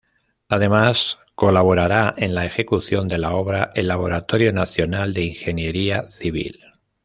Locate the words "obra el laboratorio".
3.35-4.51